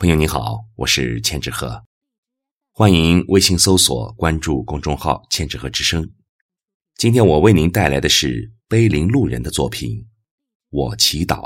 [0.00, 1.82] 朋友你好，我是千纸鹤，
[2.70, 6.08] 欢迎微信搜索关注公众号“千纸鹤之声”。
[6.94, 9.90] 今天我为您带来的是碑林路人的作品
[10.70, 11.36] 《我祈祷》。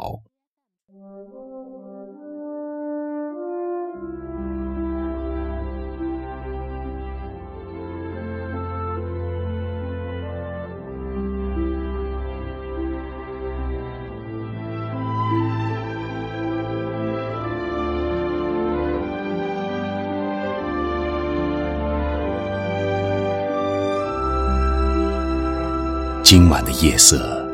[26.35, 27.47] 今晚的夜色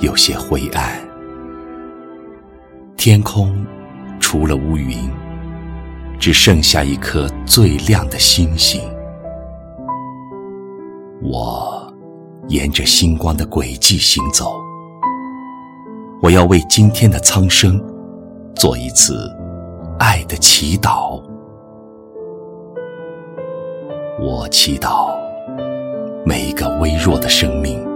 [0.00, 1.00] 有些灰暗，
[2.94, 3.64] 天空
[4.20, 5.10] 除了乌云，
[6.18, 8.82] 只剩下一颗最亮的星星。
[11.22, 11.90] 我
[12.48, 14.60] 沿着星光的轨迹行走，
[16.20, 17.82] 我要为今天的苍生
[18.54, 19.34] 做一次
[19.98, 21.22] 爱的祈祷。
[24.20, 25.10] 我祈祷
[26.26, 27.88] 每一个微弱的生命。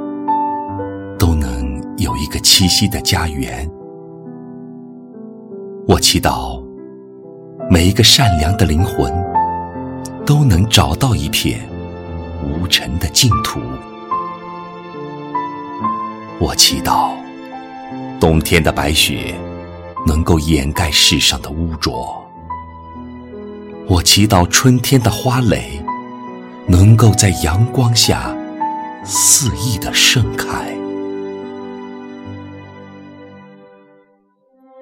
[2.45, 3.69] 栖息的家园。
[5.89, 6.63] 我祈祷
[7.71, 9.11] 每一个善良的灵魂
[10.27, 11.59] 都能找到一片
[12.43, 13.61] 无尘的净土。
[16.39, 17.13] 我祈祷
[18.21, 19.35] 冬天的白雪
[20.07, 22.23] 能够掩盖世上的污浊。
[23.89, 25.83] 我祈祷春天的花蕾
[26.67, 28.37] 能够在阳光下
[29.03, 30.84] 肆意的盛开。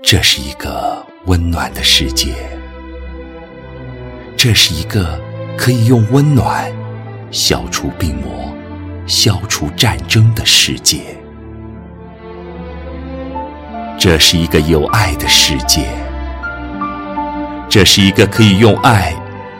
[0.02, 2.34] 这是一个温暖的世界，
[4.36, 5.18] 这是一个
[5.56, 6.70] 可以用温暖
[7.30, 8.52] 消除病魔、
[9.06, 11.16] 消除战争的世界。
[13.96, 15.86] 这是一个有爱的世界，
[17.70, 19.14] 这是一个可以用爱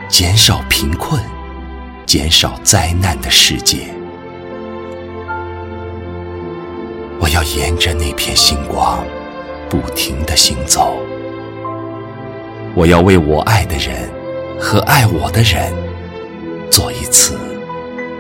[0.09, 1.23] 减少贫困、
[2.05, 3.87] 减少灾难的世界。
[7.21, 9.03] 我要沿着那片星光。
[9.73, 10.99] 不停的行走，
[12.75, 14.07] 我要为我爱的人
[14.61, 15.73] 和爱我的人
[16.71, 17.39] 做一次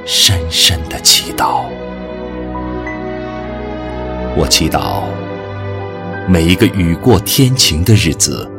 [0.06, 1.64] 深深的祈祷。
[4.34, 5.02] 我祈祷
[6.26, 8.50] 每一个雨过天晴的日子，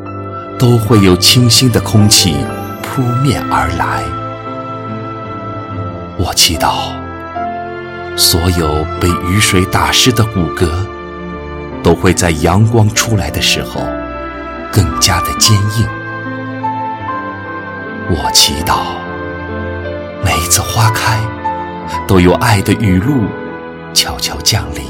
[0.60, 2.36] 都会有清新的空气
[2.84, 4.04] 扑面而来。
[6.20, 6.92] 我祈祷
[8.16, 10.93] 所有被雨水打湿的骨骼。
[11.83, 13.81] 都会在阳光出来的时候
[14.71, 15.88] 更加的坚硬。
[18.09, 18.95] 我祈祷
[20.23, 21.19] 每一次花开
[22.07, 23.25] 都有爱的雨露
[23.94, 24.81] 悄悄降临。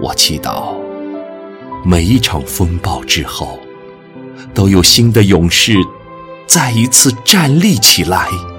[0.00, 0.74] 我祈祷
[1.84, 3.58] 每一场风暴之后
[4.52, 5.74] 都有新的勇士
[6.46, 8.49] 再一次站立起来。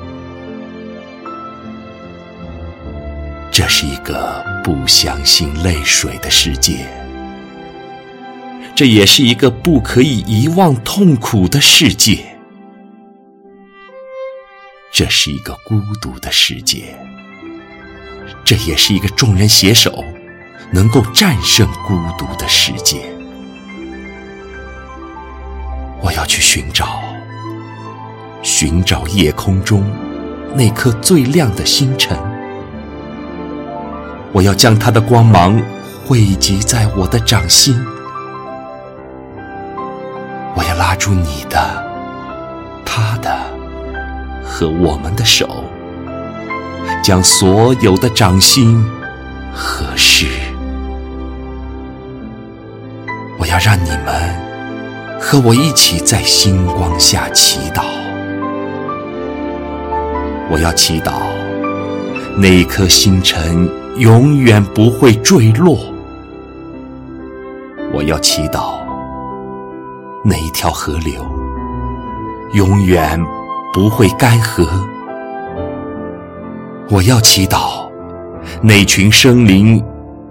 [3.52, 6.88] 这是一个不相信泪水的世界，
[8.74, 12.26] 这也是一个不可以遗忘痛苦的世界。
[14.94, 16.98] 这是一个孤独的世界，
[18.46, 20.02] 这也是一个众人携手
[20.72, 23.02] 能够战胜孤独的世界。
[26.02, 27.02] 我要去寻找，
[28.42, 29.84] 寻找夜空中
[30.56, 32.18] 那颗最亮的星辰。
[34.34, 35.62] 我要将它的光芒
[36.06, 37.76] 汇集在我的掌心，
[40.56, 41.58] 我要拉住你的、
[42.86, 43.38] 他的
[44.42, 45.66] 和我们的手，
[47.04, 48.82] 将所有的掌心
[49.54, 50.28] 合十。
[53.38, 57.84] 我要让你们和我一起在星光下祈祷。
[60.50, 61.12] 我要祈祷
[62.38, 63.81] 那一颗星辰。
[64.02, 65.78] 永远不会坠落。
[67.94, 68.80] 我要祈祷
[70.26, 71.24] 那一条河流
[72.54, 73.24] 永远
[73.72, 74.68] 不会干涸。
[76.90, 77.88] 我要祈祷
[78.64, 79.80] 那群生灵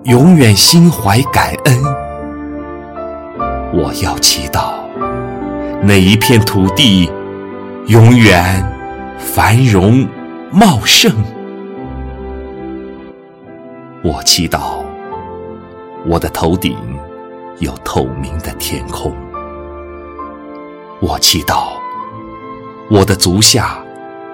[0.03, 1.77] 永远心怀感恩。
[3.73, 4.73] 我要祈祷
[5.81, 7.09] 那一片土地
[7.87, 8.69] 永远
[9.17, 10.05] 繁荣
[10.51, 11.15] 茂盛。
[14.03, 14.83] 我祈祷，
[16.07, 16.75] 我的头顶
[17.59, 19.15] 有透明的天空。
[21.01, 21.73] 我祈祷，
[22.91, 23.79] 我的足下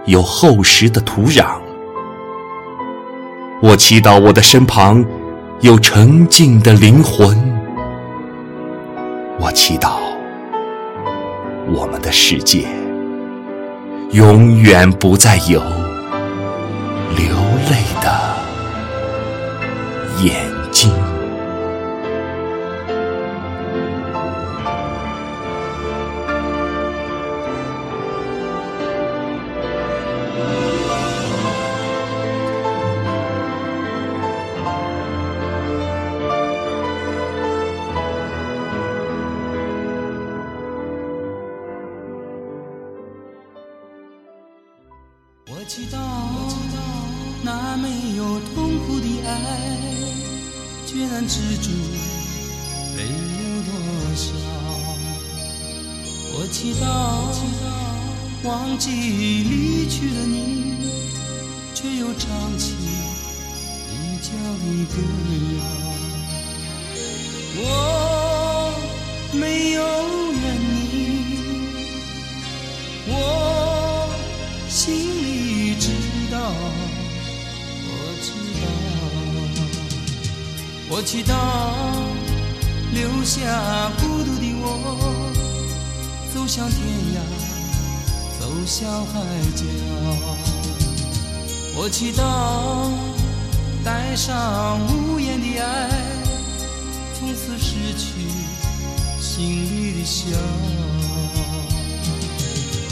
[0.05, 1.59] 有厚实的土壤。
[3.61, 5.05] 我祈祷，我的身旁
[5.63, 7.37] 有沉静的灵魂。
[9.41, 9.97] 我祈祷，
[11.75, 12.69] 我们的世界
[14.13, 15.61] 永远不再有
[20.25, 20.56] 眼。
[47.43, 49.31] 那没有痛苦的爱，
[50.87, 51.71] 决然止住
[52.97, 53.71] 泪流多
[54.15, 54.25] 少。
[56.39, 56.85] 我祈祷，
[58.47, 60.37] 忘记离去的你，
[61.73, 62.75] 却又唱起
[63.91, 64.29] 你教
[64.61, 64.95] 的歌
[65.57, 65.59] 谣。
[67.59, 67.61] 我
[80.89, 81.35] 我祈祷
[82.95, 84.65] 留下孤独的我，
[86.33, 86.79] 走向天
[87.13, 87.19] 涯，
[88.39, 89.15] 走向海
[89.57, 89.65] 角。
[91.75, 92.23] 我祈祷
[93.85, 95.91] 带上无言的爱，
[97.19, 98.31] 从此失去
[99.21, 100.25] 心里的笑。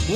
[0.07, 0.13] 我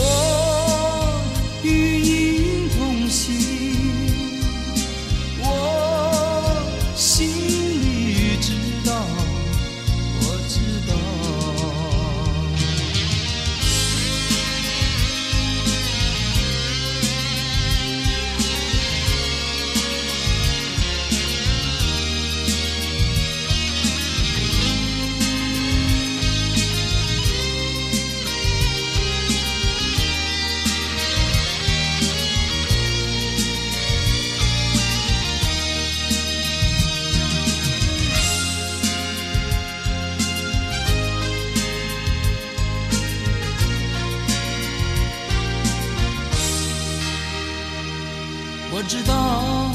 [48.81, 49.69] 我知道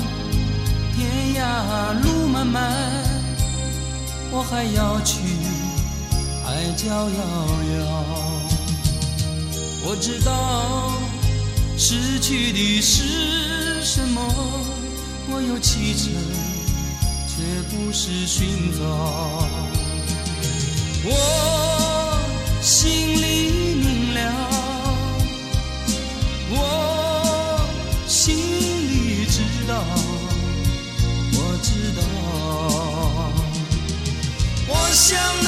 [0.96, 2.72] 天涯路漫漫，
[4.32, 5.20] 我还要去
[6.42, 7.12] 海角遥
[7.74, 7.84] 遥。
[9.84, 10.90] 我知道
[11.76, 14.22] 失去的是什么，
[15.28, 16.10] 我有启程，
[17.28, 17.34] 却
[17.68, 18.80] 不是寻找。
[21.04, 21.10] 我
[22.62, 23.33] 心里
[31.32, 32.03] 我知道
[34.69, 35.44] 我想